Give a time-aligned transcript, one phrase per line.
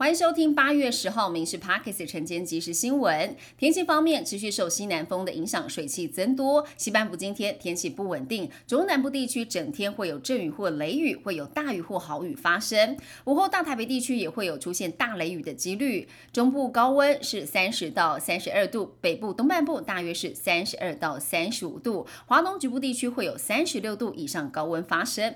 [0.00, 3.36] 欢迎收听八月十号《民事 Parkes》晨间即时新闻。
[3.58, 6.66] 天气方面，持续受西南风的影响，水汽增多。
[6.78, 12.96] 西半部今天天气不稳定，中南部地区整天会有阵雨或雷雨，会有大雨或豪雨发生。
[13.24, 16.08] 午后大台北地区也会有出现大雷雨的几率。
[16.32, 25.34] 中部高温是三十到三十二度，北部东半部大约是三十二到三十五度，华东局部地区会有三十六度以上高温发生。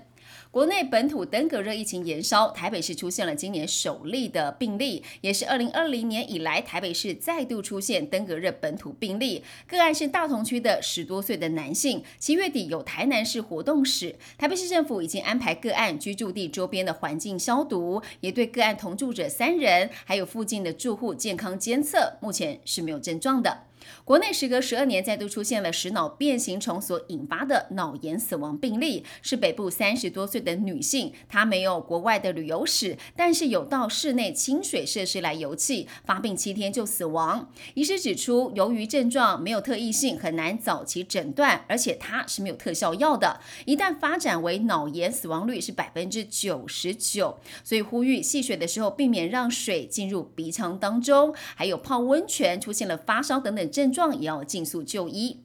[0.51, 9.43] 国内本土登革热疫情延烧，台北市出现了今年首例的病例，也是二零二零年以来台北市再度出现登革热本土病例。
[9.67, 14.15] 个案是大同区的十多岁的男性，七月底有台南市活动史。
[14.39, 23.65] 台北市政府已经安排个案居住地周边的环境消毒，也对个案同住者三人还有附近的住户健康监测，目前是没有症状的。
[24.05, 37.51] 国内时隔十二年再度出现了食脑变形虫所引发的脑炎死亡病例，是北部三十多岁的女性，她没有国外的旅游史，但是有到室内清水设施来游憩，发病七天就死亡。
[37.75, 47.39] 医师指出，由于症状没有特异性，很难早期诊断，而且它是没有特效药的，一旦发展为脑炎，死亡率是百分之九十九。
[47.63, 53.71] 所以呼吁戏水的时候避免让水进入鼻腔当中，还有泡温泉出现了发烧等等。
[53.75, 55.41] 症状也要尽速就医。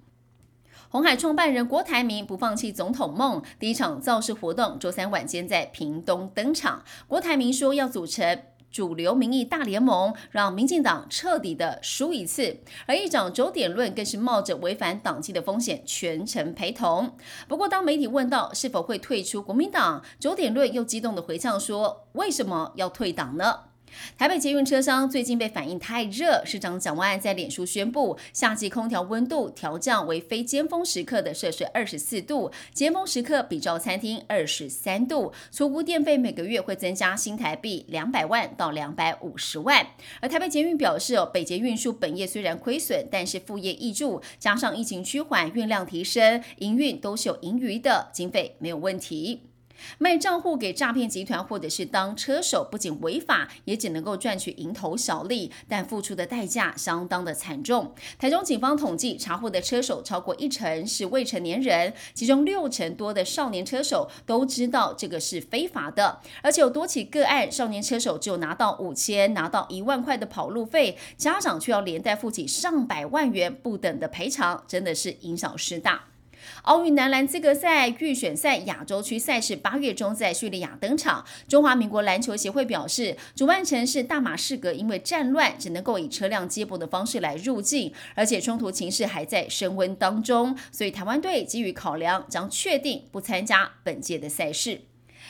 [0.92, 6.84] 红海创办人郭台铭不放弃总统梦，第一场造势活动周三晚间在屏东登场。
[7.08, 12.60] 郭台铭说要组成主流民意大联盟，让民进党彻底的输一次。
[12.86, 17.16] 而议长周点论更是冒着违反党纪的风险全程陪同。
[17.48, 23.69] 不过当媒体问到是否会退出国民党，周点论又激动的回呛说：为什么要退党呢？
[24.18, 39.88] 台北捷运车厢最近被反映太热，市长蒋万安在脸书宣布，夏季空调温度调降为非尖峰时刻的摄氏二十四度，尖峰时刻比照餐厅二十三度，出估电费每个月会增加新台币两百万到两百五十万。
[40.22, 49.49] 而台北捷运表示，哦，北捷运输本业虽然亏损，但是副业易助，加上疫情趋缓，运量提升，营运都是有盈余的，经费没有问题。
[49.98, 57.94] 卖账户给诈骗集团，或者是当车手，不仅违法，也只能够赚取蝇头小利，但付出的代价相当的惨重。
[58.18, 76.09] 台中警方统计查获的车手超过一成是未成年人，其中六成多的少年车手都知道这个是非法的，而且有多起个案，少年车手只有拿到五千、拿到一万块的跑路费，家长却要连带付起上百万元不等的赔偿，真的是因小失大。
[76.64, 81.26] 奥运男篮资格赛预选赛亚洲区赛事八月中在叙利亚登场。
[81.48, 94.82] 中华民国篮球协会表示，主办城市大马士革因为战乱，只能够以车辆接驳的方式来入境，而且冲突情势还在升温当中，所以台湾队基于考量，将确定不参加本届的赛事。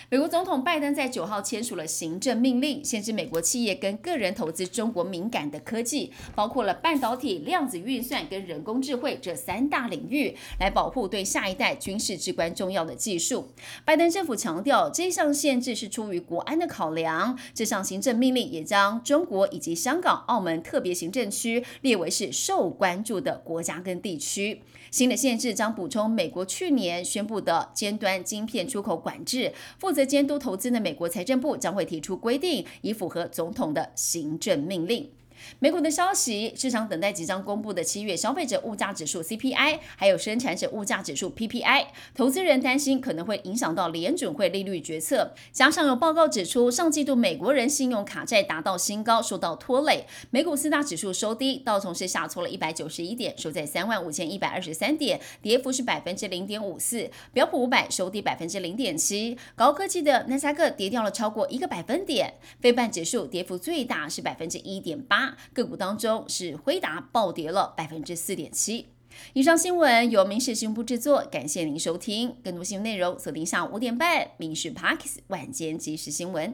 [0.10, 13.52] 美国总统拜登在九号签署了行政命令，限制美国企业跟个人投资中国敏感的科技，包括了半导体、量子运算跟人工智慧这三大领域，来保护对下一代军事至关重要的技术。
[13.86, 17.38] 拜登政府强调，这项限制是出于国安的考量。
[17.54, 24.62] 这项行政命令也将中国以及香港、澳门特别行政区列为是受关注的国家跟地区。
[24.92, 29.54] 新的限制将补充美国去年宣布的尖端晶片出口管制。
[29.80, 35.10] 负责监督投资的美国财政部将会提出规定，以符合总统的行政命令。
[35.60, 41.88] 美股的消息，市场等待即将公布的七月消费者物价指数 CPI，还有生产者物价指数 PPI。
[42.16, 45.34] 投资人担心可能会影响到联准会利率决策。
[45.52, 50.06] 加上有报告指出，上季度美国人信用卡债达到新高，受到拖累。
[50.32, 57.10] 美股四大指数收低，道琼斯下挫了一百九十一点，收在三万五千一百二十三点，跌幅是百分之零点五四。
[57.34, 59.38] 标普五百收低百分之零点七。
[59.56, 62.34] 高科技的纳斯达克跌掉了超过一个百分点。
[62.60, 65.29] 非半指数跌幅最大是百分之一点八。
[65.54, 68.88] 个股当中是辉达暴跌了百分之四点七。
[69.34, 72.36] 以上新闻由民事新闻部制作，感谢您收听。
[72.44, 76.52] 更多新闻内容锁定下午五点半《民事 Parks 晚间即时新闻》。